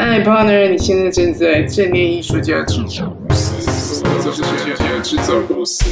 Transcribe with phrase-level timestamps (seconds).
[0.00, 5.84] 嗨，partner，你现在正在正念艺术家制造公司，这是艺术家制造公司。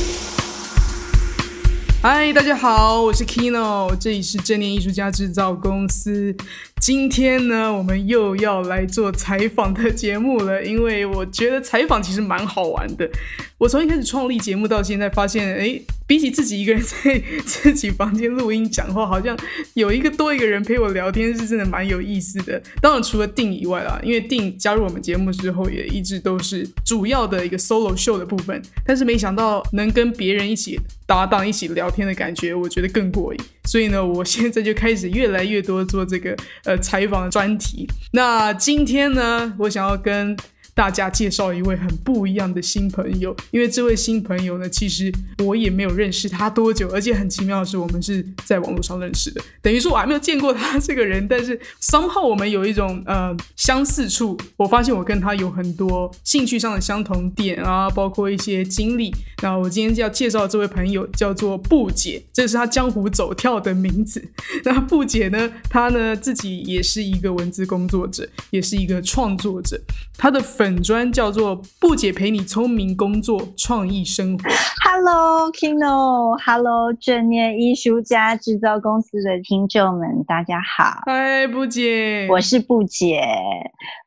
[2.00, 6.32] 嗨，大家好，我是 Kino，这里是正念艺术家制造公司。
[6.80, 13.10] 今天呢，我们又要来做采访的节目了，因为我觉得采访其实蛮好玩的。
[13.58, 19.36] 我从一开始创立节目到现在，发现，哎，比起自己一个人在自己房间录音讲话，好像
[19.74, 22.62] 有一个多一个人陪我聊天，是真的蛮有意思的。
[22.80, 28.62] 当然，除了定以外啦，因为定加入我们节目之后，也一直都是主要的一个 solo show 的部分。
[28.84, 33.40] 但是没想到能跟别人一起搭档、一起聊天的感觉，我觉得更过瘾。
[33.64, 37.88] 所以呢，我现在就开始越来越多做这个呃采访的专题。
[38.12, 40.36] 那今天呢，我想要跟。
[40.76, 45.10] 大家介绍一位很不一样的新朋友，因为这位新朋友呢，其实
[45.42, 59.10] 我也没有认识他多久，而且很奇妙的是，我们是在网络上认识的，等于说我还没有见过他这个人，但是 somehow 我们有一种呃相似处，我发现我跟他有很多兴趣上的相同点啊，包括一些经历。
[59.42, 64.22] 那我今天就要介绍这位朋友叫做布姐，这是他江湖走跳的名字。
[64.62, 69.80] 那布姐呢，她呢自己也是一个文字工作者，也是一个创作者，
[70.18, 70.65] 她的粉。
[70.66, 74.42] 本专叫做“不姐陪你聪明工作，创意生活”。
[74.84, 81.02] Hello Kino，Hello 正念艺术家制造公司的听众们，大家好。
[81.06, 83.22] 嗨，不姐，我是不姐。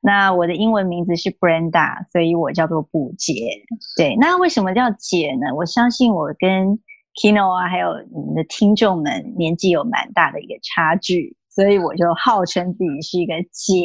[0.01, 3.63] 那我的英文名字是 Brenda，所以我叫做不姐。
[3.95, 5.55] 对，那为什么叫姐呢？
[5.55, 6.77] 我相信我跟
[7.15, 11.37] Kino 啊，还有你们的听众们年纪有蛮大的一个差距。
[11.59, 13.75] 所以我就号称自己是一个姐，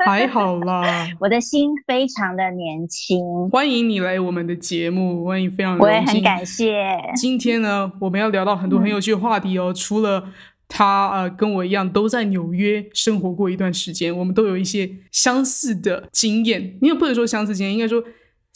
[0.06, 1.06] 还好啦。
[1.20, 6.82] 我的心非常的年轻，欢迎你来我们的节目，欢迎非常我也很感谢。
[7.14, 9.74] 今天呢，我们要聊到很多很有趣的话题哦。
[9.76, 10.24] 除了
[10.68, 16.78] 他呃跟我一样都在纽约生活过一段时间，我们都有一些相似的经验。
[16.80, 18.02] 你也不能说相似经验，应该说。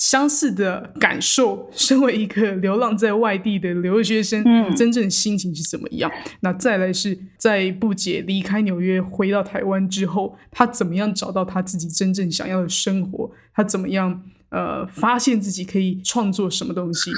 [0.00, 6.10] 相似的感受，身为一个流浪在外地的留学生，嗯真正心情是怎么样？
[6.40, 13.30] 那再来是在不解离开纽约回到台湾之后，他怎么样找到他自己真正想要的生活？
[13.54, 17.10] 他怎么样呃发现自己可以创作什么东西？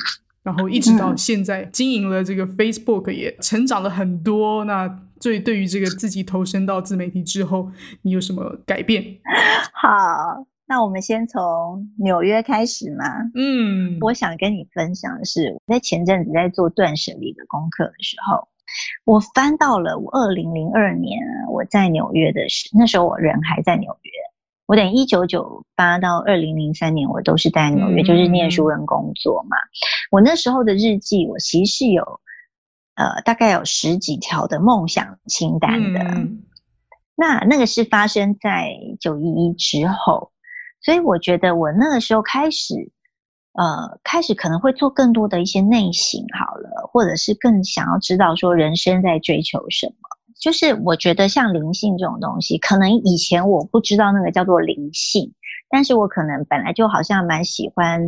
[0.42, 4.65] 然后一直到现在经营了这个 Facebook 也成长了很多。
[4.65, 7.71] 那最对于这个自己投身到自媒体之后，
[8.03, 9.19] 你有什么改变？
[9.72, 10.48] 好。
[10.72, 13.05] 那我们先从纽约开始嘛。
[13.34, 18.49] 嗯，我想跟你分享的是，我在前阵子在做断舍离的功课的时候，
[19.05, 24.10] 我翻到了我二零零二年我在纽约的时，那时候我人还在纽约。
[24.65, 29.59] 我等一九九八到二零零三年，我都是在纽约，就是念书跟工作嘛。
[30.10, 32.03] 我那时候的日记，我其实是有
[32.94, 36.00] 呃大概有十几条的梦想清单的。
[37.15, 40.31] 那那个是发生在九一一之后。
[40.82, 42.75] 所以我觉得我那个时候开始，
[43.53, 49.94] 呃，开始可能会做更多的一些内省好了，或者是更想要知道说人生在追求什么。
[50.41, 55.32] 就是我觉得像灵性这种东西，可能以前我不知道那个叫做灵性，
[55.71, 58.03] 但是我可能本来就好像蛮喜欢，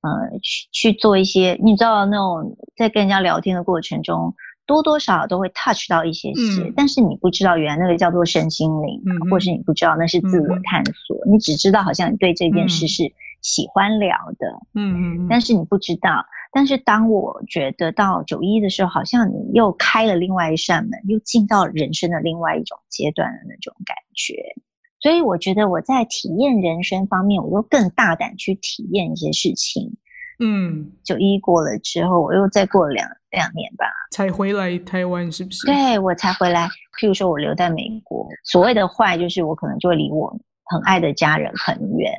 [0.00, 4.34] 呃，去去做一些，你知道那种在跟人家聊天的过程中。
[4.66, 9.00] 多多少少都会 touch 到一些些，但是你不知道原来那个叫做身心灵，
[9.30, 13.04] 或是你不知道那是自我探索，你只知道好像你对这件事是
[13.42, 16.26] 喜欢聊的，嗯嗯，但是你不知道。
[16.52, 24.34] 但是当我觉得到九一的时候，好像你又开了另外一扇门，又进到人生的另外一种阶段的那种感觉。
[24.98, 29.96] 所以我觉得我在体验人生方面，我又更大胆去体验一些事情。
[30.38, 35.66] 嗯，九一过了之后，我又再过了两两年吧，才回来台湾，是不是？
[35.66, 36.68] 对我才回来。
[37.00, 40.30] 譬如说，我留在美国，所谓的坏就是我可能就会离我
[40.64, 42.12] 很爱的家人很远。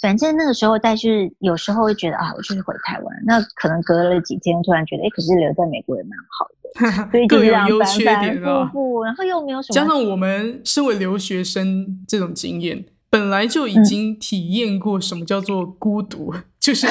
[0.00, 3.06] 反正那个时候，但是有时候会觉得啊，我就是回台湾。
[3.26, 8.70] 那可能隔了几天，突然觉得，哎，可是留在美国也蛮好的，所以各有优缺点啊。
[9.04, 16.32] 然后又没有什么加上我们身为留学生这种经验，本来就已经体验过什么叫做孤独。
[16.60, 16.86] 就是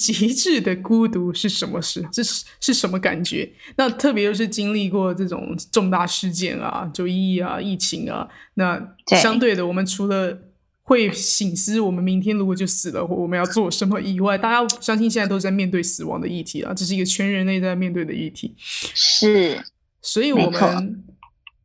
[0.00, 2.02] 极致的孤独是什么事？
[2.10, 3.52] 这 是是什么感觉？
[3.76, 10.38] 那特别又是经历过这种重大事件啊，就疫啊，疫情啊，那相对的，我们除了
[10.82, 18.54] 会醒思，我们明天如果就死了，或我们要做什么以外，大家相信现在都在面对死亡的议题啊，这是一个全人类在面对的议题。
[18.58, 19.62] 是，
[20.00, 21.04] 所以我们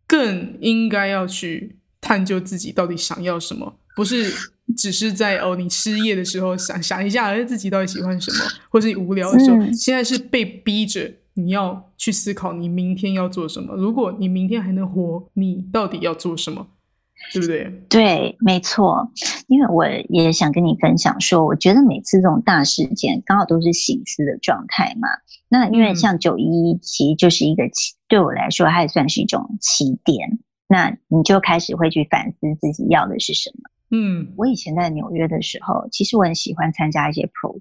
[0.05, 4.33] 更应该要去探究自己到底想要什么，不是。
[4.77, 8.39] 只是在哦，你失业的时候想想一下，哎，自己到底喜欢什么，
[8.69, 13.75] 或是你无聊的时候，现在是被逼着你要去思考你明天要做什么。
[13.75, 16.67] 如果你明天还能活，你到底要做什么？
[17.33, 17.71] 对不对？
[17.89, 19.09] 对，没错。
[19.47, 25.07] 因为我也想跟你分享说，我觉得每次这种大事件刚好都是醒思的状态嘛。
[25.47, 30.39] 那因为像九一一，其实就是一个起，对我来说，它也算是一种起点。
[30.67, 33.69] 那你就开始会去反思自己要的是什么。
[33.91, 37.59] 嗯，我以前在纽约的时候，其实我很喜欢参加一些 pro。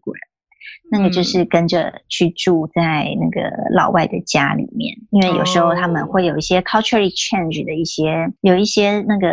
[0.94, 9.28] 那个就是跟着去住在那个老外的家里面，因为有时候他们会有一些 culturally change 的一些有一些那个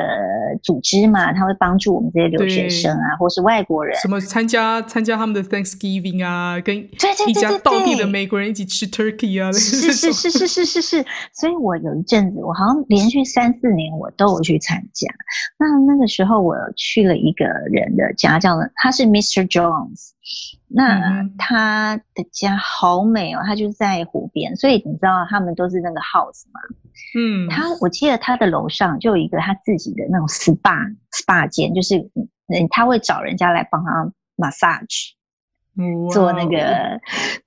[0.64, 6.76] 组织嘛，他会帮助我们这些留学生啊，或是外国人，什么参加参加他们的 Thanksgiving 啊，跟
[7.28, 15.08] 一家当地的美国人一起吃 turkey 啊，是是是是是是是，所以我有一阵子，我好像连续三四年我都有去参加。
[15.60, 19.48] 那那个时候我去了一个人的家，叫他是 Mr.
[19.48, 20.12] Jones。
[20.68, 26.60] 那他的家好美哦，他就在湖边，所以你知道他们都是那个 house 嘛？
[27.18, 31.98] 嗯，他我记得他的楼上就有一个他自己的那种 spa spa 间，就是
[32.48, 35.12] 嗯，他会找人家来帮他 massage，
[36.14, 37.00] 做那个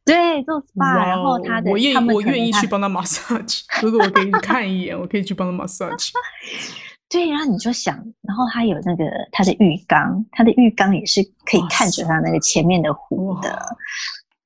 [0.04, 6.10] 对做 spa，然后他的我愿意我愿意去帮他 massage，如果我给你看一眼，我可以去帮他 massage。
[7.08, 13.60] 对，然后你就想，然后他有那个他的浴缸，他的浴缸也是可以看着他那个前面的湖的。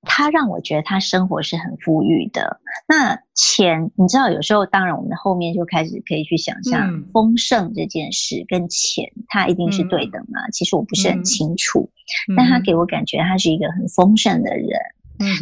[0.02, 2.60] 他让我觉得他生活是很富裕的。
[2.86, 10.48] 那钱，你知道，有时候当然我们的后面就开始可以去想象丰盛这件事跟钱，它一定是对等吗？
[10.52, 11.90] 其实我不是很清楚，
[12.36, 14.68] 但他给我感觉他是一个很丰盛的人。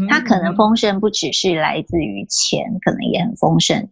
[0.08, 3.88] 他可能丰盛不只是来自于钱，可能也很丰盛。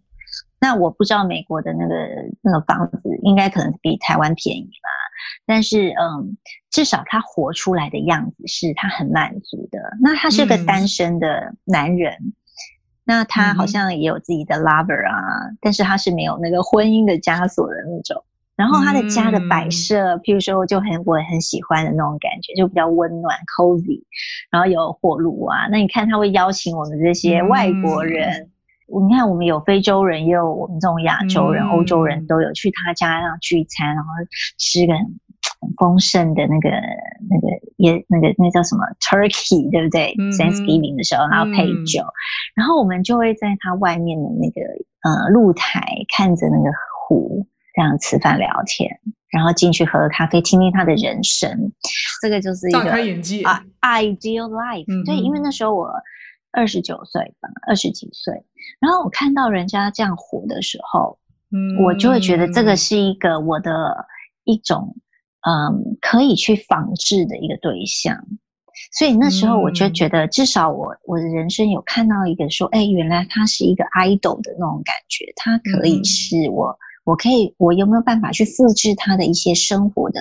[0.64, 1.94] 那我不知道美国的那个
[2.40, 4.88] 那个房子应该可能比台湾便宜吧，
[5.44, 6.38] 但是嗯，
[6.70, 9.78] 至少他活出来的样子是他很满足的。
[10.00, 12.14] 那他是个单身的男人，
[13.04, 18.24] 那他好像也有自己的 lover 啊，但是他是没有那个婚姻的枷锁的那种。
[18.56, 24.02] 然后他的家的摆设，譬如说我就很我很喜欢的那种感觉，就比较温暖 cozy，
[24.48, 25.66] 然后有火炉啊。
[25.70, 28.48] 那你看他会邀请我们这些外国人。
[28.86, 34.10] 你看，我们有非洲人，也有我们这种亚洲人、欧洲人都有去他家然后聚餐，然后
[34.58, 36.70] 吃个很丰盛的那个、
[37.30, 42.04] 那个也那个那叫什么？turkey，对不对？Thanksgiving 的时候，然后配酒，
[42.54, 44.60] 然后我们就会在他外面的那个
[45.02, 45.80] 呃露台
[46.14, 46.70] 看着那个
[47.08, 51.72] 湖，这样吃饭聊天，然后进去喝咖啡，听听他的人生，
[52.20, 53.42] 这个就是一个开眼界。
[53.42, 55.06] 啊，ideal life。
[55.06, 55.90] 对，因为那时候我。
[56.56, 58.44] 二十九岁吧，二十几岁，
[58.80, 61.18] 然后我看到人家这样活的时候，
[61.50, 64.06] 嗯，我就会觉得这个是一个我的
[64.44, 64.96] 一种，
[65.46, 68.16] 嗯，可以去仿制的一个对象。
[68.92, 80.20] 所以那时候我就觉得，至少我我的人生有看到一个说，哎，原来他是一个 idol 的那种感觉，他可以是我，我可以，我有没有办法去复制他的一些生活的？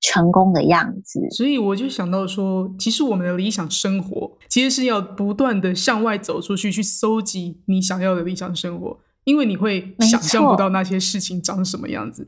[0.00, 12.26] 成功的样子，所以我就想到说，其实我们的理想生活其实是要不断的向外走出去，去搜集你想要的理想生活，因为你会想象不到那些事情长什么样子。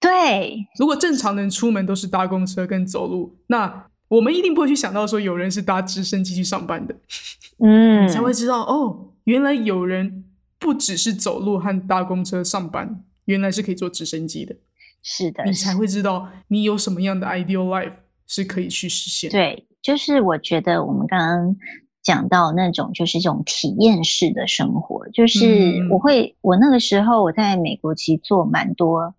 [0.00, 6.94] 对，如果正常人出门都是搭公车跟走路，那我们一定不会去想到说有人是搭直升机去上班的。
[7.64, 10.24] 嗯，才会知道哦，原来有人
[10.58, 14.56] 不只是走路和搭公车上班，原来是可以坐直升机的。
[15.02, 17.92] 是的，你才会知道你有什么样的 ideal life
[18.26, 19.30] 是可以去实现。
[19.30, 21.56] 对，就是我觉得我们刚刚
[22.02, 29.12] 讲到那种，就是这种体验式的生活，就是我会，我那个时候我在美国其实做蛮多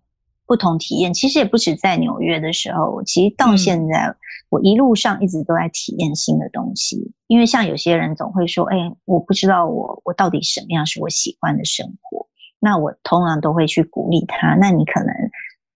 [0.46, 4.14] 不同体验，其实也不止在纽约的时候，其实到现在
[4.48, 7.12] 我一路上一直都在体验新的东西。
[7.26, 12.26] 因为像有些人总会说，哎，我不知道我我到底什么样是我喜欢的生活，
[12.58, 15.12] 那我通常都会去鼓励他，那你可能。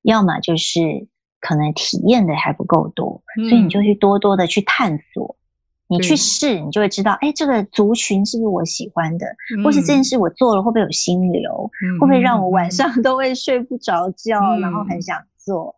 [0.08, 0.80] 要么就是
[1.38, 5.36] 可能体验的还不够多，所以你就去多多的去探索，
[5.86, 9.26] 你去试，你就会知道，哎，这个族群是不是我喜欢的，
[9.62, 15.74] 或是这件事我做了会不会有心流，会不会让我晚上都会睡不着觉，然后很想做。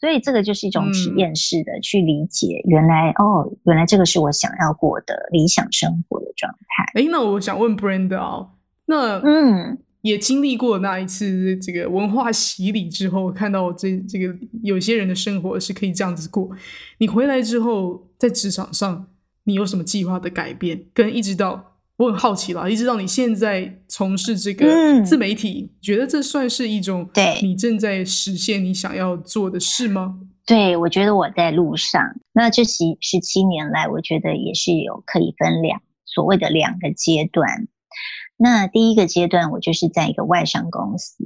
[0.00, 7.00] 所以这个就是一种体验式的去理解，原来哦，原来这个是我想要过的理想生活的状态。
[7.00, 8.48] 哎，那我想问 Brenda，
[8.86, 9.78] 那嗯。
[10.02, 16.50] 也经历过那一次这个文化洗礼之后，看到这这个有些人的生活是可以这样子过。
[16.98, 19.08] 你回来之后，在职场上
[19.44, 20.84] 你有什么计划的改变？
[20.94, 30.20] 跟一直到我很好奇啦，一直到你现在从事这个自媒体，觉得这算是一种对你正在实现你想要做的事吗？
[30.46, 32.00] 对，我觉得我在路上。
[32.32, 37.66] 那这十十七年来，我觉得也是有可以分两所谓的两个阶段。
[38.40, 41.24] 那第一个阶段，我就是在一个外商公司。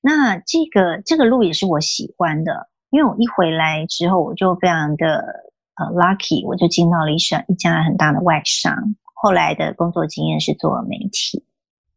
[0.00, 5.24] 那这个这个路也是我喜欢的，因为我一回来之后，我就非常的
[5.74, 8.94] 呃 lucky，我就进到了一上一家很大的外商。
[9.14, 11.44] 后来的工作经验是做媒体，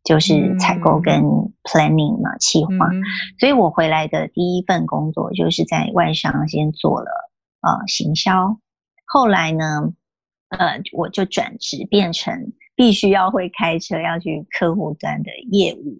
[0.03, 1.21] 就是采购跟
[1.63, 2.71] planning 嘛，企划。
[3.39, 7.11] 所以我回来的第一份工作就是在外商先做了
[7.61, 8.57] 呃行销，
[9.05, 9.93] 后来呢，
[10.49, 15.99] 呃我就转职变成必须要会开车要去客户端的业务。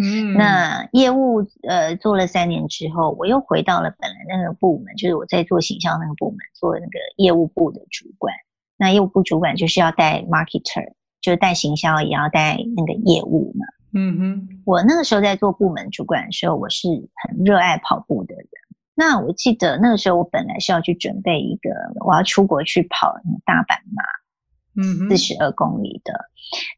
[0.00, 8.32] 嗯，那业务呃做了三年之后，我又回到了本来那个部门，就是我在做行销那个部门，做那个业务部的主管。
[8.76, 13.66] 那业务部主管就是要带 marketer，就是带行销，也要带那个业务嘛。
[13.92, 16.86] 嗯哼，我那个时候在做部门主管的时候，我是
[17.26, 18.46] 很热爱跑步的人。
[18.94, 21.70] 那我记得那个时候，我本来是要去准备一个，
[22.04, 24.02] 我要出国去跑大阪马，
[24.80, 26.14] 嗯，四十二公里的。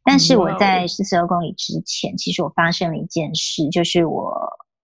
[0.04, 4.32] 但是我在四十二公里之前，其实我发生了一件事，就是我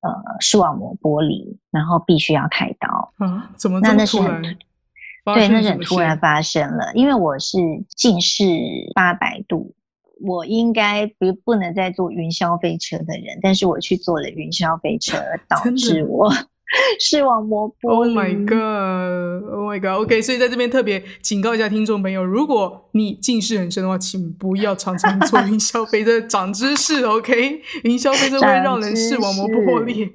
[0.03, 3.13] 呃视网膜剥离，然后必须要开刀。
[3.19, 3.51] 啊？
[3.57, 4.57] 怎么那那是很？
[5.35, 7.59] 对，那是很突然发生了，因为我是
[7.97, 8.45] 近视
[8.95, 9.75] 八百度，
[10.25, 15.19] 我应该不不能再坐云霄飞车的人，但是我去坐了云霄飞车，
[15.49, 16.33] 导 致我
[16.99, 27.61] 视网膜剥 Oh my god！Oh my god！OK，所以在这边特别警告一下听众朋友，如果你近视很深的话，请不要常常做云霄飞车，长知识 OK？
[27.85, 30.11] 云霄飞车会让人视网膜破裂。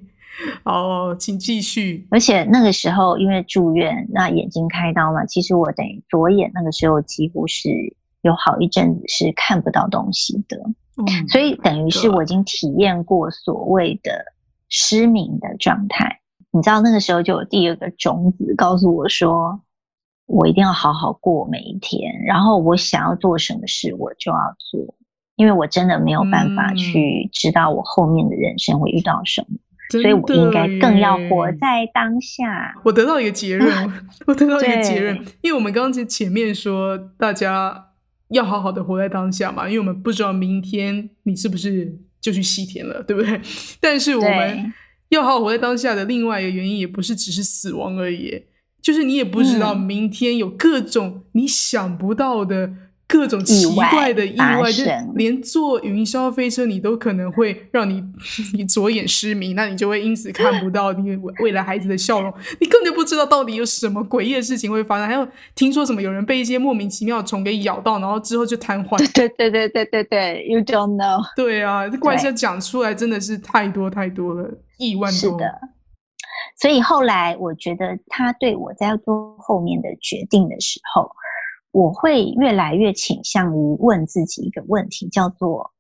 [0.64, 2.08] 好，请继续。
[2.10, 7.70] 而且那个时候因为住院，那眼睛开刀嘛，其实我等于左眼那个时候几乎是
[8.22, 10.58] 有好一阵子是看不到东西的，
[10.98, 14.26] 嗯，所以等于是我已经体验过所谓的
[14.68, 16.21] 失明的状态。
[16.52, 19.62] 你知道那个时候就有第二个种子告诉我说，
[20.26, 24.96] 我一定要好好过每一天，然后我想要做什么事我就要做，
[25.36, 29.58] 因为我真的没有办法去知道我后面的人生会遇到什么。
[29.90, 32.74] 所以我应该更要活在当下。
[32.86, 33.70] 我得到一个结论，
[34.26, 37.88] 我得到一个结论，因为我们刚刚前面说大家
[38.30, 43.42] 要好好的活在当下嘛，因为我们不知道明天你是不是就去西天了，对不对？
[43.82, 44.74] 但是我们
[45.12, 48.44] 要好好活在当下的另外一个原因，也不是只是死亡而已，
[48.82, 52.74] 就是你也不知道明天有各种你想不到的。
[53.12, 58.02] 各种奇怪的意外，就连坐云霄飞车，你都可能会让你
[58.54, 62.34] 你左眼失明，那你就会因此看不到你未来孩子的笑容。
[62.62, 65.06] 你根本就不知道到底有什么诡异的事情会发生。
[65.06, 68.98] 还有听说什么有人被一些莫名其妙的虫给咬到，然后之后就瘫痪。
[69.14, 71.22] 对对对对对对，You don't know。
[71.36, 75.20] 对啊，这怪事讲出来真的是太多太多了，亿万多。
[75.20, 75.60] 是的，
[76.62, 81.12] 所以后来我觉得他对我在做后面的决定的时候。
[81.72, 85.72] 我会越来越倾向于问自己一个问题，叫做：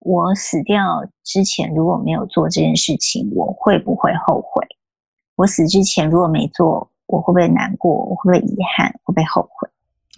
[0.00, 4.66] 我死掉之前如果没有做这件事情，我会不会后悔？
[5.36, 7.90] 我死之前如果没做，我会不会难过？
[8.04, 8.92] 我会不会遗憾？
[9.02, 9.68] 会不会后悔？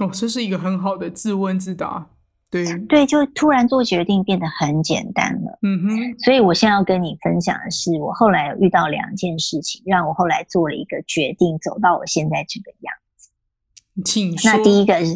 [0.00, 2.08] 哦，这是一个很好的自问自答。
[2.50, 5.58] 对对，就突然做决定变得很简单了。
[5.62, 6.18] 嗯哼。
[6.18, 12.94] 所以我现在要跟你分享的是，我后来有遇到两件事情，让我后来做了一个决定，走到我现在这个样。
[14.06, 15.14] 请那第一个是，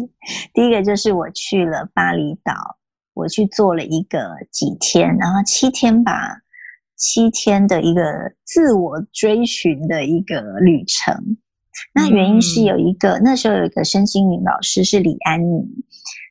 [0.52, 2.76] 第一个就是我去了巴厘岛，
[3.14, 6.42] 我去做了一个几天，然后七天吧，
[6.94, 8.02] 七天的一个
[8.44, 11.38] 自我追寻的一个旅程。
[11.94, 15.66] 那原因是有一个那时候有一个身心灵老师是李安妮，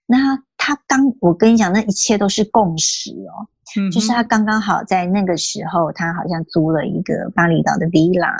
[0.05, 3.49] 那他刚我跟你讲，那一切都是共识哦，
[3.91, 8.35] 就是他刚刚好在那个时候，他好像租了一个巴厘岛的 villa，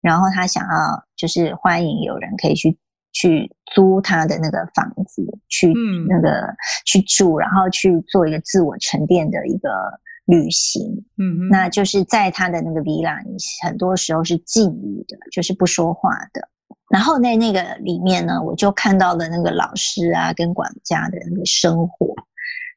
[0.00, 2.78] 然后他想要就是欢迎有人可以去。
[3.14, 5.72] 去租他的那个房子，去
[6.08, 6.54] 那个
[6.84, 9.70] 去住，然后去做一个自我沉淀的一个
[10.26, 10.82] 旅行。
[11.16, 16.46] 嗯，那就是在他的那个 villa，你很多时候是静语的，就是不说话的。
[16.90, 22.14] 然后在那个里面呢，我就看到了那个老师啊跟管家的那个生活。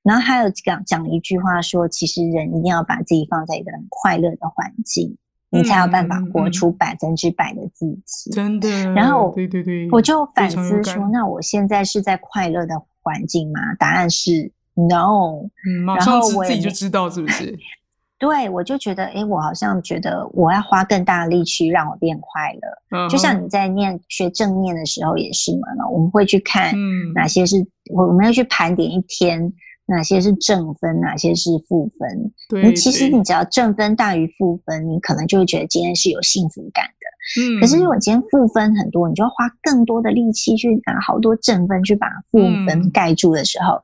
[0.03, 5.17] 然后还有讲讲一句话说，其实人一定要把自己放在一个很快乐的环境。
[5.49, 8.69] 你才有办法活出百分之百的自己，真的。
[8.93, 13.59] 然后，对对对，我就反思说，那我现在是在快乐的环境吗？
[13.79, 15.43] 答案是 no。
[15.65, 17.57] 嗯，马上自己就知道是不是？
[18.19, 22.97] 对，我就觉得，哎，我好像觉得我要花更大的力气让我变快乐。
[22.97, 26.73] 嗯，就像你在念学正念的时候也是嘛，我们会去看
[27.13, 27.55] 哪些是，
[27.93, 29.53] 我们要去盘点一天。
[29.87, 32.31] 哪些是正分，哪些是负分？
[32.49, 37.41] 对，其实你只要正分大于负分，你可能就会觉得今天是有幸福感的。
[37.41, 43.81] 嗯，可是如果今天负分很多，你就要花更多的力气去拿好多正分去把负分盖住的时候，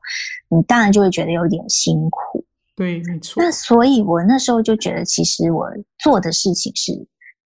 [0.48, 2.44] 你当然就会觉得有点辛苦。
[2.76, 3.42] 对，没错。
[3.42, 6.92] 那所以我那时候就觉得，其实我做的事情是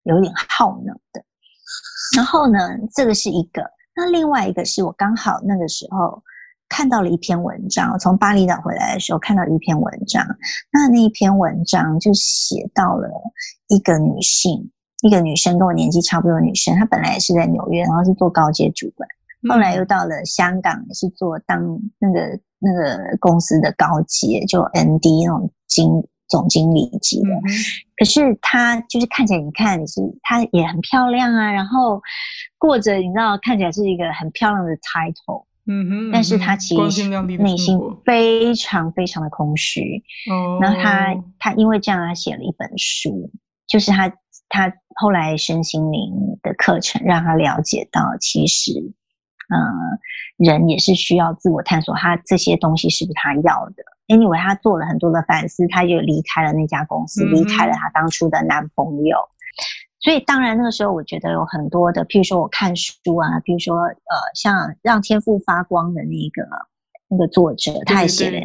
[0.03, 1.23] 有点耗能的。
[2.15, 2.57] 然后呢，
[2.93, 3.63] 这个是一个。
[3.95, 6.23] 那另外一个是我刚好那个时候
[6.69, 10.25] 看到了一篇文章，从巴厘岛回来的时候看到一篇文章。
[10.71, 13.09] 那那一篇文章就写到了
[13.67, 14.71] 一个女性，
[15.01, 19.09] 一个女生跟我年纪差不多的女生，她本来也是在纽约，然后是做高阶主管，
[19.49, 21.59] 后来又到了香港，也是做当
[21.97, 26.07] 那个那个公司的高阶，就 ND 那种经。
[26.29, 27.29] 总经理级的，
[27.97, 31.99] 可是她就是看起来，你看是她也很漂亮啊，然后
[32.59, 37.07] 过着你知道看起来是一个很漂亮的 title，嗯哼，但是他其实
[37.37, 40.03] 内心非常非常的空虚。
[40.31, 43.29] 哦，然后他他因为这样，他写了一本书，
[43.67, 44.11] 就是他
[44.49, 46.11] 他后来身心灵
[46.41, 48.71] 的课程，让他了解到其实，
[49.53, 49.59] 嗯，
[50.37, 53.83] 人也是需要自我探索，他这些东西是不是他要的。
[54.07, 59.17] Anyway，他做了很多的反思，他就离开了那家公司，离开了他当初的男朋友。
[60.01, 66.47] 所以，当然那个时候，我觉得有很多的，譬如说我看书啊，譬如说呃，像让天赋发光的那个
[67.09, 68.39] 那个作者，他也写了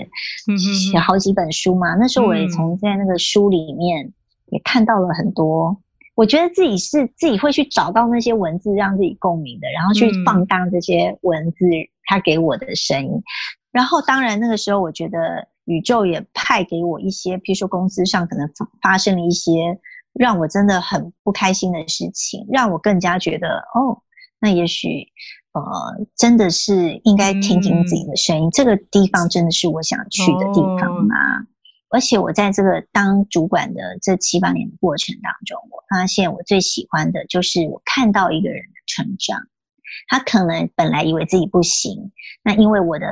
[0.56, 1.94] 写好几本书嘛。
[1.94, 4.12] 那时候我也从在那个书里面
[4.46, 5.80] 也看到了很多，
[6.16, 11.66] 我觉得自己是自己会去找到那些文字让自己共鸣的，然后去放大这些文字
[12.06, 13.22] 它给我的声音。
[13.70, 15.48] 然后，当然那个时候，我觉得。
[15.66, 18.46] 宇宙也派给我一些，譬如说公司上可能
[18.82, 19.78] 发生了一些
[20.14, 24.00] 让我真的很不开心的事情，让我更加觉得哦，
[24.38, 25.08] 那也许
[25.52, 25.62] 呃
[26.16, 28.50] 真的是应该听听自己的声音。
[28.50, 31.14] 这个地方真的是我想去的地方吗？
[31.90, 39.40] 而且我在这个当主管的这七八年的过程当中，我发现我最喜欢的就是我看到一个人的成长。
[40.08, 43.06] 他可能本来以为自己不行，那因为我的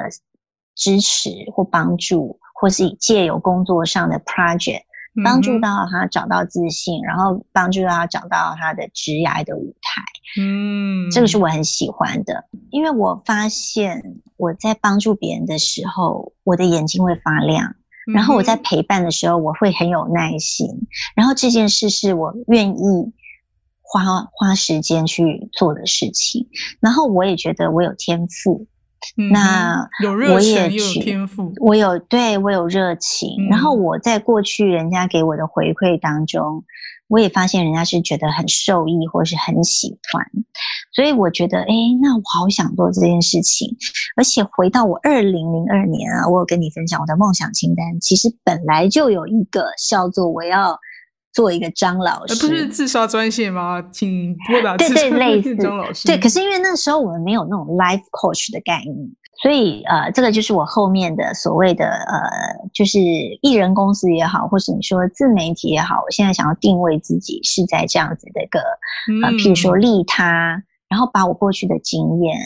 [0.75, 2.39] 支持或帮助。
[2.55, 4.83] 或是借由工作上的 project
[5.25, 10.03] 帮助到他找到自信，然后帮助到他找到他的职业的舞台。
[10.41, 17.75] 嗯，这个是我很喜欢的，因为我发现我在帮助别人的时候，我的眼睛会发亮，
[18.15, 20.69] 然后我在陪伴的时候，我会很有耐心，
[21.15, 23.13] 然后这件事是我愿意
[23.83, 26.49] 花花时间去做的事情，
[26.81, 28.67] 然后我也觉得我有天赋。
[29.31, 36.65] 那有热情有天赋，我有对我有热情，然后我在过去人家给我的回馈当中，
[37.09, 40.27] 我也发现人家是觉得很受益或是很喜欢，
[40.95, 43.77] 所以我觉得，哎，那我好想做这件事情。
[44.17, 50.79] 而且回到我二零零二年啊，我有跟你分享我的梦想清单，其实本来就有一个叫做我要。
[51.33, 53.83] 做一个张老师，不是自杀专线吗？
[53.91, 56.07] 请拨打自杀专线张老师。
[56.07, 58.95] 对，可是因为那时候我们没有那种 life coach 的概念，
[59.43, 62.99] 所以呃，这个就是我后面的所谓的呃，就是
[63.41, 68.61] 艺人公司也好，或是你说自媒体也好，我现在想要定位自己是在这样子的一个
[69.25, 72.37] 呃，譬如说利他，然后把我过去的经验，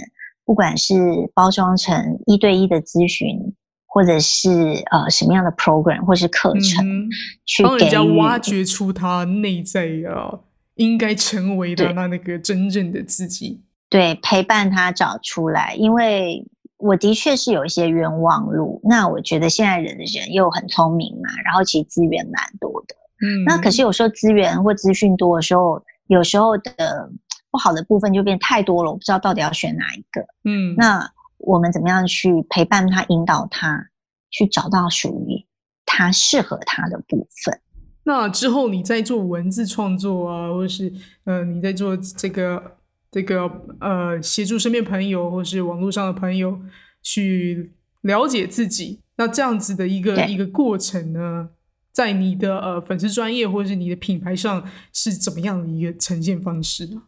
[0.44, 0.94] 不管是
[1.34, 3.54] 包装成一对一的咨询。
[3.96, 4.50] 或者是
[4.90, 7.08] 呃什么样的 program 或是课程，
[7.46, 10.38] 去帮人家挖掘出他内在啊
[10.74, 13.62] 应该成为的那那个真正的自己。
[13.88, 18.82] 对，陪伴他找出来，因为我的确是有一些冤枉路。
[18.84, 22.94] 那我觉得现在人的人又很聪明嘛，然后其实资源蛮多的。
[23.22, 27.10] 嗯，那可是有时候资源或资讯多的时候，有时候的
[27.50, 30.20] 不好的部分就变太多了，我不知道到底要选哪一个。
[30.44, 31.10] 嗯，那。
[31.38, 33.88] 我们怎么样去陪伴他、引导他，
[34.30, 35.46] 去找到属于
[35.84, 37.60] 他适合他的部分？
[38.04, 40.92] 那之后你在做文字创作啊，或者是
[41.24, 42.76] 呃你在做这个
[43.10, 46.60] 这个呃协助身边朋友或是网络上的朋友
[47.02, 47.72] 去
[48.02, 51.50] 了解自己，那这样子的一个一个过程呢，
[51.90, 57.02] 在你的呃粉丝专业或者是你的品牌上是怎么样的一个呈现方式呢？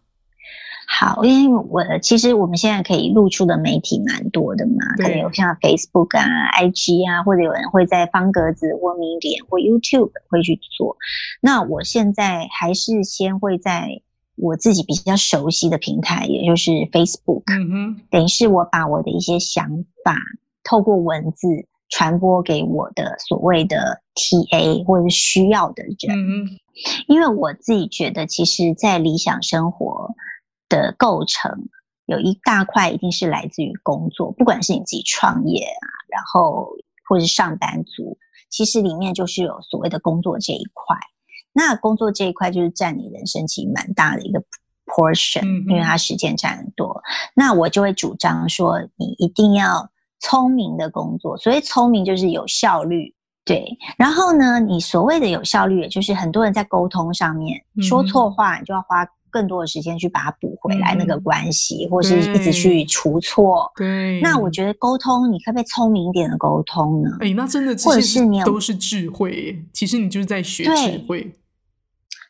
[0.90, 6.24] 好，因为我其实我们现在可以露出的媒体蛮多的嘛，可能有像 Facebook 啊、
[6.59, 10.96] IG 啊，或者有人会在方格子或米点或 YouTube 会去做。
[11.42, 14.01] 那我现在还是先会在
[14.35, 20.16] 我自己比较熟悉的平台，也就是 Facebook，嗯哼，等于是我把我的一些想法
[20.64, 26.16] 透过文字传播给我的所谓的 TA 或者需要的人。
[26.16, 26.59] 嗯
[27.09, 30.14] 因为我自己觉得，其实，在理想生活。
[30.68, 31.68] 的构成
[32.07, 36.68] 有一大块一定是来自于工作，不管是你自己创业啊，然后
[37.09, 38.16] 或是上班族，
[38.50, 40.96] 其实里面就是有所谓的工作这一块。
[41.52, 44.42] 那工作这一块就是占你人生其实蛮大的一个
[44.87, 47.02] portion，因为它时间占很多。
[47.35, 53.14] 那我就会主张说，你一定要聪明的工作，所以聪明就是有效率。
[53.44, 63.70] 对，然后呢，你所谓的有效率，也就是很多人在沟通上面说错话，你就要花更多的时间去把它补回来那个关系，或是一直去除错。
[63.76, 67.10] 对，那我觉得沟通，你可不可以聪明一点的沟通呢？
[67.20, 71.34] 哎，那真的，或者是你都是智慧，其实你就是在学智慧。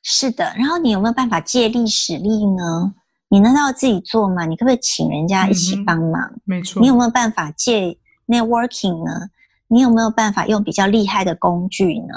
[0.02, 2.94] 是的，然后你有没有办法借力使力呢？
[3.30, 4.46] 你难道自己做吗？
[4.46, 6.32] 你可不可以请人家一起帮忙？
[6.44, 9.28] 没错，你有没有办法借 networking 呢？
[9.70, 12.14] 你有没有办法用比较厉害的工具呢？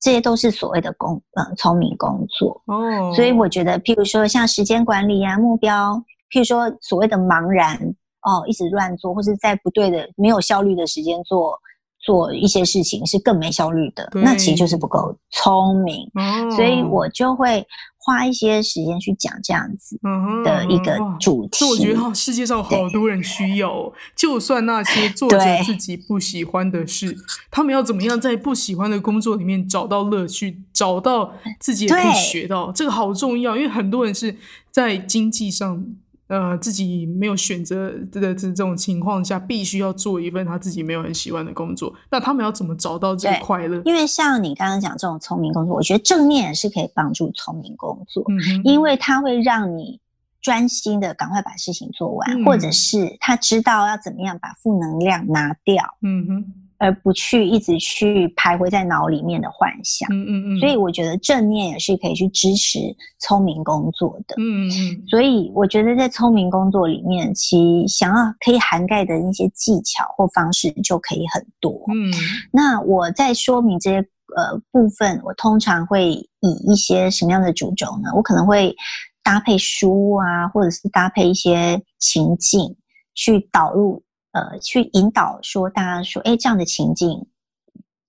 [0.00, 3.12] 这些都是所谓的工，嗯，聪明工作哦。
[3.14, 5.94] 所以我觉得，譬如说像时间管理啊，目标，
[6.30, 7.76] 譬如说所谓的茫然
[8.22, 11.58] 哦，一直乱做，或是在不对的、没有效率的时间做
[12.00, 14.08] 做一些事情，是更没效率的。
[14.14, 16.10] 那其实就是不够聪明。
[16.56, 17.66] 所以我就会。
[18.02, 20.00] 花一些时间去讲这样子
[20.42, 23.92] 的一个主题，我觉得世界上好多人需要。
[24.16, 27.14] 就算那些 做着自己不喜欢的事，
[27.50, 33.54] 他们要怎么样在不喜欢的工作里面找到乐趣，找到自己也可以学到，这个好重要。
[33.56, 34.36] 因为很多人是
[34.70, 35.84] 在经济上。
[36.30, 41.92] 呃，自己没有选择的这这种情况下，必须要做一份他自己没有很喜欢的工作。
[42.08, 43.82] 那他们要怎么找到这个快乐？
[43.84, 48.24] 因为像你刚刚讲这种聪明工作，我觉得正面也是可以帮助聪明工作，
[48.62, 49.98] 因为它会让你
[50.40, 55.96] 专心的赶快把事情做完，或者是他知道要怎么样把负能量拿掉。
[56.02, 56.54] 嗯哼。
[56.80, 62.78] 而不去一直去徘徊在脑里面的幻想，嗯嗯嗯，所以我觉得正念也是可以去支持
[63.18, 72.10] 聪明工作的，嗯嗯，所以我觉得在聪明工作里面，其想要可以涵盖的那些技巧或方式就可以很多，嗯，
[72.50, 73.98] 那我在说明这些
[74.34, 78.10] 呃部分，我通常会以一些什么样的主轴呢？
[78.16, 78.74] 我可能会
[79.22, 82.74] 搭配书啊，或者是搭配一些情境
[83.14, 84.02] 去导入。
[84.32, 87.26] 呃，去引导说，大家说，哎，这样的情境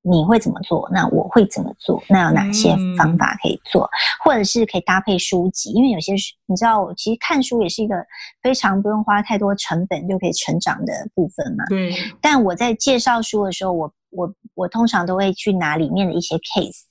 [0.03, 0.89] 你会怎么做？
[0.91, 2.01] 那我会怎么做？
[2.09, 3.89] 那有哪些方法可以做？
[4.23, 5.71] 或者是可以搭配书籍？
[5.71, 6.13] 因为有些
[6.45, 7.95] 你知道，其实看书也是一个
[8.41, 11.63] 非常不用花太多成本就可以成长的部分嘛。
[11.69, 11.91] 对。
[12.19, 16.81] 但我在介绍书的时候，我我我通常都会去拿里面的一些 case，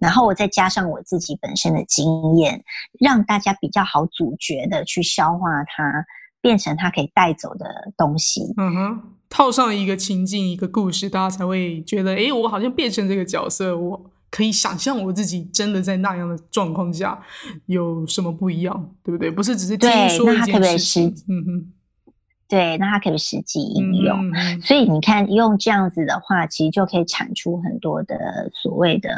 [0.00, 2.62] 然后我再加上我自己本身的经验，
[2.98, 6.04] 让大家比较好咀嚼的去消化它。
[6.40, 8.42] 变成他可以带走的东西。
[8.56, 17.20] 嗯哼，套上一个情境、一个故事，大家才会觉得，哎，我好像变成这个角色，我可以想象我自己真的在那样的状况下
[17.66, 19.30] 有什么不一样，对不对？
[19.30, 21.14] 不是只是听说一件事情。
[21.28, 21.72] 嗯哼。
[22.48, 24.32] 对，那它可以实际应用，
[24.62, 29.10] 所以你看，用这样子的话，其实就可以产出很多的所谓的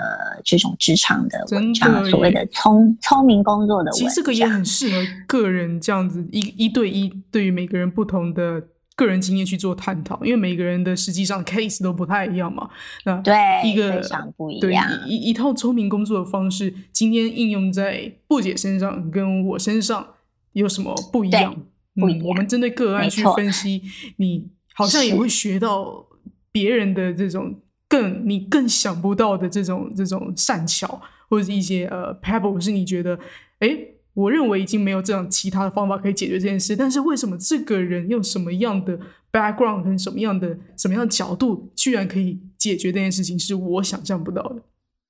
[0.44, 4.08] 这种职场的文章，所谓的聪聪明工作的文章。
[4.08, 4.96] 其实这个也很适合
[5.28, 8.60] 个人这样子一一对一，对于每个人不同的
[8.96, 12.68] 个人经验去做探讨，因为每个人的实际上 case 都不太一样嘛。
[13.04, 20.04] 那对，一个非常不一样，一一套聪明工作的方式，今天应用在布姐身上跟我身上
[20.52, 21.54] 有什么不一样？
[21.96, 23.82] 嗯，我们针对个案去分析，
[24.18, 26.06] 你好像也会学到
[26.52, 27.54] 别人的这种
[27.88, 33.18] 更你更想不到的这种这种善巧，或者是一些呃 pebble，是你觉得，
[33.58, 33.76] 哎，
[34.14, 38.98] 我认为已经没有这样其他的方法可以解决这件事，但是为什么这个人用什么样的
[39.32, 44.62] background 跟什么样的什么样的角度，居然可以解决这件事情，是我想象不到的。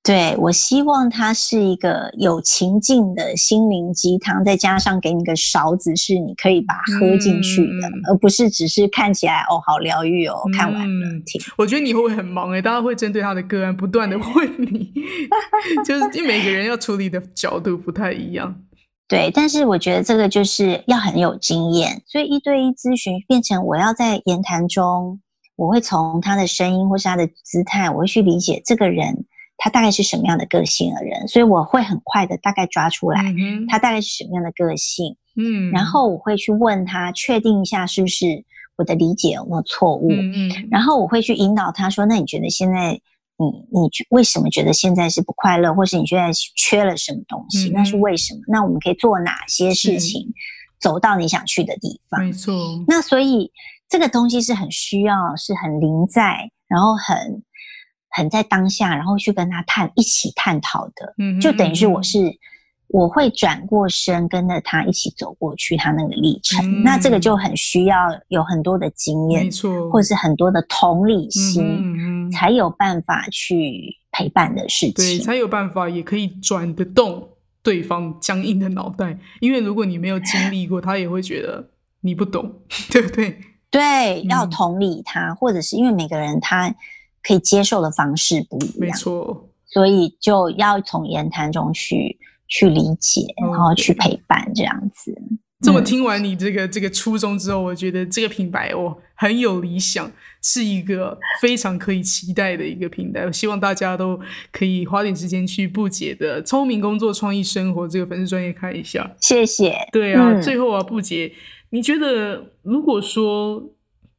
[0.03, 11.39] 对，我希望它是一个有情境的心灵鸡汤，再加上给你个勺子，是你可以把它喝进去的，而不是只是看起来哦好疗愈哦，看完了停。
[11.55, 12.59] 我觉得你会不会很忙哎？
[12.59, 14.91] 大家会针对他的个案不断的问你，
[15.85, 18.55] 就是因为每个人要处理的角度不太一样。
[19.07, 25.19] 对，但是我觉得这个就是要很有经验，所以一对一咨询变成我要在言谈中，
[25.57, 29.25] 我会从他的声音或是他的姿态，我会去理解这个人。
[29.63, 33.21] 他大概是什么样的个性的人，所以我会很快的大概抓出来，
[33.69, 38.43] 他大概是什么样的个性，嗯，然后我会去问他，确定一下是不是
[38.75, 42.93] 我的理解有没有错误，嗯嗯，然后我会去引导他说，那你觉得现在
[43.37, 47.69] 你你为什么觉得现在是不快乐，或是你现在缺了什么东西？
[47.69, 48.41] 那是为什么？
[48.47, 50.33] 那我们可以做哪些事情，
[50.79, 52.25] 走到你想去的地方？
[52.25, 52.83] 没错。
[52.87, 53.51] 那所以
[53.87, 57.43] 这个东西是很需要，是很临在，然后很。
[58.11, 62.19] 很在当下，然后去跟他探一起探讨的，嗯，就等于是我是
[62.87, 67.95] 我会转过身跟着他一起走过去他那个历程，那这个就很需要
[68.27, 77.29] 有很多的经验，没错，或者是很多的同理心，才有办法去陪伴的事情，对，才有办法也可以转得动
[77.63, 81.69] 对方僵硬的脑袋，因为如果你没有经历过，他也会觉得
[82.01, 82.59] 你不懂，
[82.91, 83.39] 对不对？
[83.69, 86.75] 对，要同理他，或者是因为每个人他。
[87.23, 88.75] 可以接受的方式不一样。
[88.79, 95.15] 没错，所以就要从言谈中去去理解，然后去陪伴这样子。
[95.61, 103.21] 这么听完你这个这个初衷之后，我觉得这个品牌哦很有理想，是一个非常可以期待的一个品牌。
[103.25, 104.19] 我希望大家都
[104.51, 109.15] 可以花点时间去不解的聪明工作、创意生活这个粉丝专业看一下。
[109.19, 109.75] 谢谢。
[109.91, 111.31] 对啊，最后啊，不解，
[111.69, 113.63] 你觉得如果说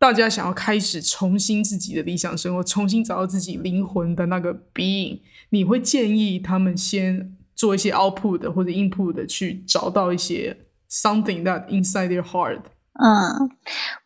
[0.02, 10.56] 大家想要开始重新自己的理想生活，重新找到自己灵魂的那个 being，你会建议他们先做一些 output 的或者 input 的去找到一些。
[10.90, 12.62] Something that inside their heart。
[12.94, 13.48] 嗯，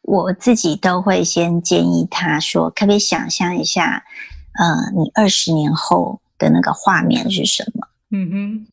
[0.02, 4.04] 我自己都会先建议他说，可不可以想象一下，
[4.52, 7.88] 呃，你二十年后的那个画面是什么？
[8.10, 8.66] 嗯哼。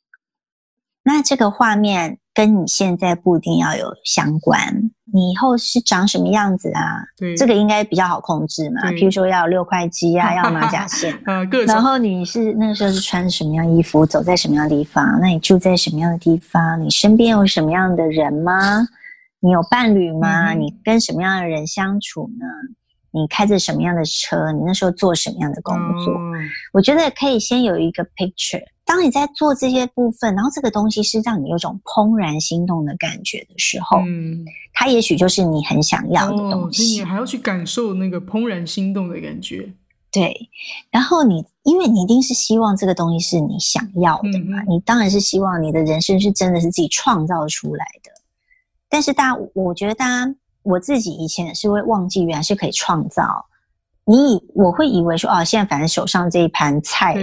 [1.06, 4.92] 那这个画面跟你现在不一定要有相关。
[5.13, 7.06] 你以后是长什么样子啊？
[7.15, 8.82] 对，这个应该比较好控制嘛。
[8.93, 15.19] 譬如说要六块肌啊， 要马甲线啊，然后你是那个时候是穿什么样衣服，走在什么样的地方？
[15.21, 16.82] 那你住在什么样的地方？
[16.82, 18.88] 你身边有什么样的人吗？
[19.39, 20.54] 你有伴侣吗？
[20.54, 22.45] 你跟什么样的人相处呢？
[23.13, 24.52] 你开着什么样的车？
[24.52, 26.13] 你那时候做什么样的工作？
[26.73, 28.63] 我觉得可以先有一个 picture。
[28.86, 36.84] 当你在做这些部分，然后这个东西是让你有种怦然心动的感觉的时候，嗯，它也许就是你很想要的东西。
[36.84, 39.71] 你还要去感受那个怦然心动的感觉。
[40.12, 40.49] 对，
[40.91, 48.12] 然后你因为你一定是希望这个东西是你想要的嘛，你当然是希望你的人生是真的是自己创造出来的。
[48.89, 53.45] 但是大家，我觉得大家，我自己以前也是会忘记，原来是可以创造。
[54.06, 57.15] 你以我会以为说，哦，现在反正手上这一盘菜，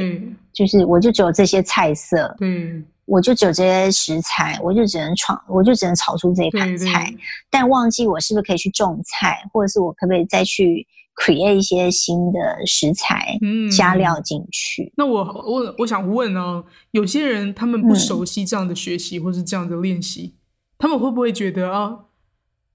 [0.52, 7.12] 就是我就只有这些菜色，嗯，我就只有这些食材，我就只能创，我就只能炒出这一盘菜。
[7.50, 14.90] 但忘记我是不是可以去种菜，或者是我可不可以再去 create 一些新的食材，嗯，加料进去？
[14.96, 20.34] 那我我我想问哦，有些人他们不熟悉这样的学习，或是这样的练习，
[20.78, 21.98] 他们会不会觉得啊？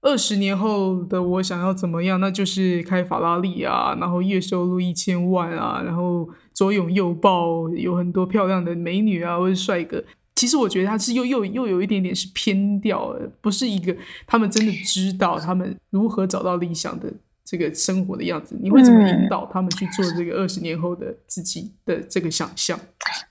[0.06, 2.20] 二十年后的我想要怎么样？
[2.20, 10.02] 那就是开法拉利啊，然后月收入一千万啊，然后左拥右抱，有很多漂亮的美女啊，或者帅哥。
[10.36, 18.56] 其实我觉得他是又又又有一点点是偏掉，不是一个他们真的知道他们如何找到理想的这个生活的样子。
[18.62, 22.78] 你会怎么引导他们去做这个二十年后的自己的这个想象？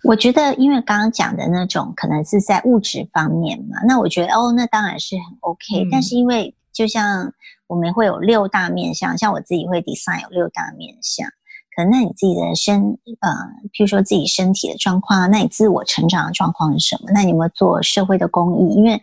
[0.04, 5.88] 我觉得，因为刚刚讲的那种可能是在物质方面嘛，那我觉得哦，那当然是很 OK。
[5.92, 7.34] 但是因为就像
[7.68, 11.28] 我们会有六大面向，像我自己会 design 有六大面向。
[11.76, 13.30] 可能那你自己的身，呃，
[13.74, 17.12] 譬如说自己身体的状况，那你自我成长的状况是什么？
[17.14, 18.76] 那你有没有做社会的公益？
[18.76, 19.02] 因为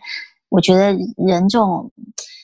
[0.49, 1.91] 我觉得人这种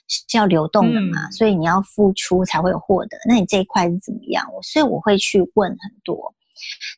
[0.08, 3.18] 是要流动的嘛，所以你要付出才会有获得。
[3.28, 4.46] 那你这一块是怎么样？
[4.62, 6.34] 所以我会去问很多。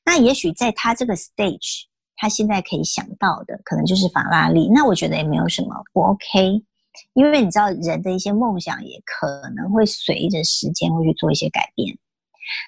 [0.04, 1.84] 那也许在他这个 stage，
[2.17, 4.70] 他现在可以想到的，可能就是法拉利。
[4.74, 6.63] 那我觉得也没有什么不 OK。
[7.13, 11.97] 因为你知道，人的一些梦想也可能会随着时间会去做一些改变。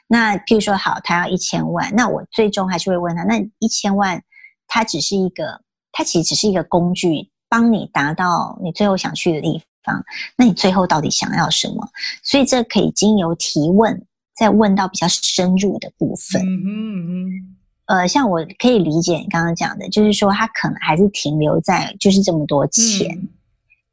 [0.08, 4.24] 那譬如说，好，他要一千万，那我最终还是会问他，那一千万，
[4.68, 10.02] 它只是一个，它其实只是一个工具，帮你达到你最后想去的地方。
[10.38, 11.86] 那你最后到底想要什么？
[12.24, 14.06] 所以这可以经由提问，
[14.38, 16.42] 再问到比较深入的部分。
[16.42, 17.58] 嗯嗯嗯。
[17.86, 23.28] 呃，像我可以理解你刚刚讲的，就是说他可能还是停留在就是这么多钱。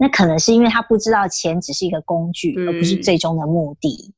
[0.03, 4.15] 那可能是因为他不知道钱只是一个工具，而不是最终的目的。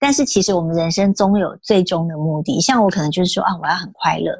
[0.00, 2.58] 但是其实我们人生总有最终的目的。
[2.58, 4.32] 像我可能就是说啊，我要很快乐，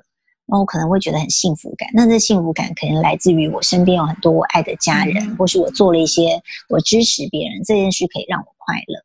[0.47, 1.87] 那我可能会觉得很幸福感。
[1.93, 9.05] 那这幸福感可能来自于我身边有很多我爱的家人，或是我做了一些我支持别人这件事可以让我快乐。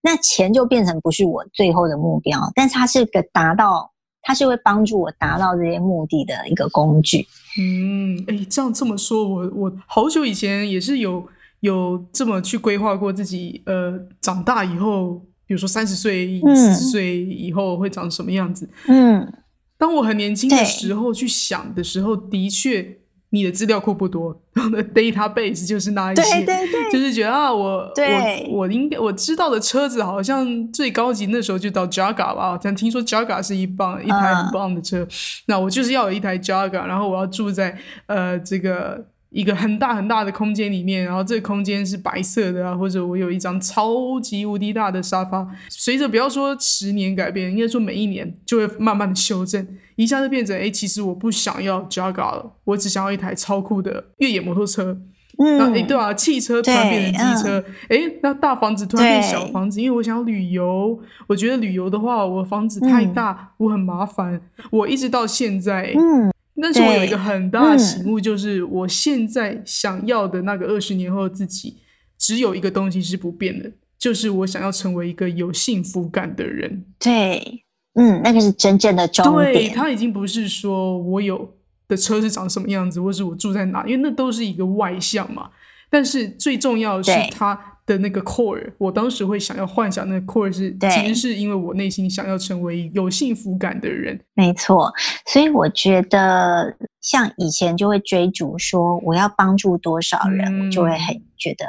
[0.00, 3.93] 那钱就变成不是我最后的目标，但是它是个达到。
[4.24, 7.24] 它是会帮助我达到这些目的的一个工具。
[7.60, 11.24] 嗯，哎，这样这么说，我我好久以前也是有
[11.60, 18.68] 有这么去规划过自己，呃，长大以后，比如说三十岁、四十岁以后会长什么样子。
[18.88, 19.32] 嗯，
[19.78, 22.98] 当我很年轻的时候去想的时候，的确。
[23.34, 26.46] 你的资料库不多，然后呢 database 就是那一些，
[26.90, 35.06] 就是觉得啊，我我我应该我知道的车子好像最高级那时候就到 Jaga 吧，好像听说 Jaga 是一棒一台很棒的车，
[35.46, 39.04] 那我就是要有一台 Jaga，然后我要住在呃这个。
[39.34, 45.44] 一个很大很大的空间里面，然后这个空间是白色的啊，或者我有一张超级无敌大的沙发。
[45.68, 49.66] 随着不要说十年改变，应该说每一年就会慢慢的修正，
[49.96, 54.96] 一下就变成哎，其实我不想要 Jaga 了，我只想要一台超酷的越野摩托车。
[55.36, 64.40] 那嗯，诶，对啊，汽车突然变成机车，诶，那大房子突然变对小房子，因为我想要旅游，我觉得旅游的话，我房子太嗯大，我很麻烦。
[64.70, 66.30] 我一直到现在，嗯，
[66.62, 71.78] 但是我有一个很大的嗯醒悟，就是我现在想要的那个二十年后的自己，
[72.16, 76.84] 只有一个东西是不变的，就是我想要成为一个有幸福感的人。
[76.98, 77.64] 对，
[77.94, 81.56] 嗯，那个是真正的终对，他已经不是说我有
[81.88, 85.50] 的车是长什么样子，或是我住在哪，因为那都是一个外向嘛。
[85.90, 94.18] 但是最重要的是他的那个 core，我当时会想要幻想那个 core 是，对其实是因为我内心想要成为有幸福感的人。
[94.34, 94.90] 没错，
[95.26, 101.66] 所以我觉得像以前就会追逐说我要帮助多少人，我就会嗯很觉得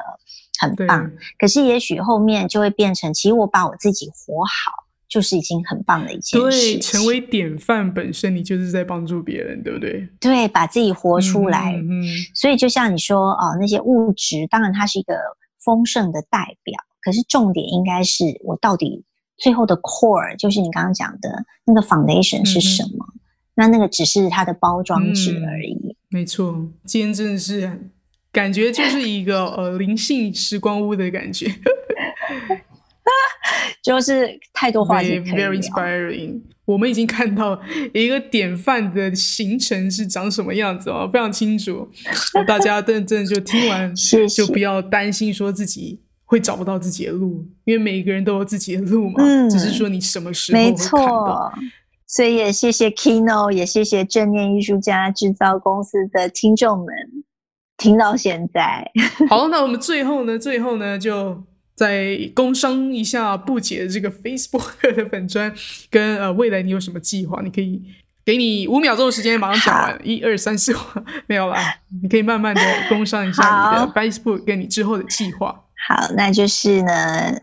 [0.59, 1.11] 很，棒。
[1.37, 6.81] 可是也许后面就会变成，其实我把我自己活好，就是已经很棒的一件事对，情。
[6.81, 10.07] 成为典范本身，你就是在帮助别人，对不对？
[10.21, 11.73] 对，把自己活出来。
[11.73, 15.13] 嗯所以就像你说哦，那些物质，当然它是一个
[15.65, 19.03] 丰盛的代表，可是重点应该是我到底
[19.35, 23.05] 最后的 core，就是你刚刚讲的那个 foundation 是什么？
[23.55, 25.97] 那那个只是它的包装纸嗯而已。
[26.09, 27.89] 没错，今天真的是
[28.31, 31.47] 感觉就是一个呃灵性时光屋的感觉
[33.85, 36.41] 就是太多话题，very inspiring。
[36.65, 37.61] 我们已经看到
[37.93, 41.87] 一个典范的行程是长什么样子哦，非常清楚。
[42.47, 43.93] 大家真真的就听完，
[44.35, 50.97] 就不要担心说自己会找不到自己的路，因为每个人都有自己的路嘛，嗯只是说你什么时候没会看到。
[50.97, 51.51] 错，
[52.07, 56.87] 所以也谢谢 Kino，也谢谢正念艺术家制造公司的听众们，
[57.77, 58.91] 听到现在。
[59.29, 61.43] 好，那我们最后呢，最后呢，就
[61.75, 65.53] 再工商一下布姐的这个 Facebook 的粉砖，
[65.89, 67.41] 跟呃未来你有什么计划？
[67.43, 67.81] 你可以
[68.23, 70.77] 给你五秒钟的时间，马上讲完，一二三四五，
[71.27, 71.57] 没有啦，
[72.01, 75.63] 你可以慢慢的工商一下你的 Facebook 跟你之后的计划。
[75.87, 76.93] 好，那就是呢，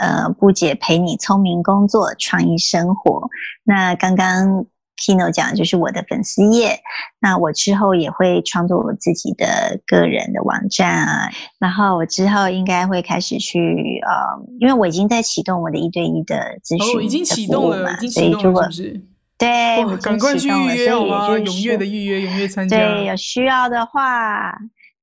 [0.01, 3.29] 呃，布姐陪你聪明工作，创意生活。
[3.63, 4.67] 那刚刚
[5.03, 6.79] Kino 讲的就是我的粉丝页，
[7.19, 13.59] 那我之后也会创作我自己的个人的网站啊，然后我之后应该会开始去
[14.07, 14.13] 呃，
[14.61, 19.01] 因为我已经在启动我的一对一的咨询哦，已经的启动了，嘛已经所以如果启动了，是不是？
[19.39, 21.27] 对，我哇，已经赶快去预约好吗？
[21.27, 22.77] 所以也就是踊跃的预约，踊跃参加。
[22.77, 24.53] 对，有需要的话，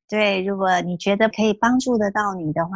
[0.09, 2.71] 对，如果你觉得可以帮助得到你的话，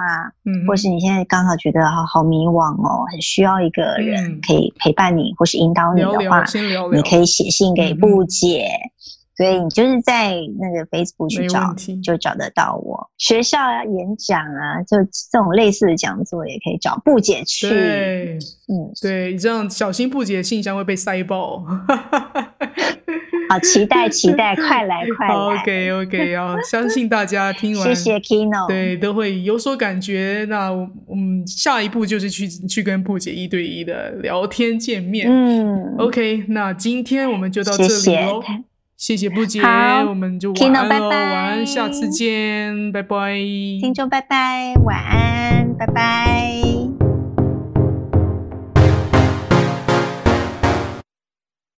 [0.45, 4.39] 嗯，或是你现在刚好觉得好好迷惘哦，很需要一个人嗯。
[4.47, 8.67] 可以陪伴你，或是引导你的话聊，，先聊聊，你可以写信给嗯布姐。
[9.35, 13.09] 所以你就是在那个 Facebook 去找，就找得到我。
[13.17, 14.97] 学校啊、演讲啊，就
[15.31, 17.69] 这种类似的讲座也可以找布姐去。
[17.69, 18.37] 对。
[18.67, 21.63] 嗯，对，你这样小心布姐的信箱会被塞爆。
[23.49, 28.67] 好，期待期待，快来快来！OK OK 啊，相信大家听完，谢谢 Kino。
[28.67, 30.45] 对，都会有所感觉。
[30.49, 35.27] 那我我们下一步就是去去跟布姐一对一的聊天见面。
[35.29, 38.41] 嗯 OK，那今天我们就到这里谢谢喽。
[38.97, 39.61] 谢谢布姐
[40.07, 43.33] 我们就晚安喽晚安下次见拜拜。
[43.81, 46.82] 听众拜拜晚安拜拜。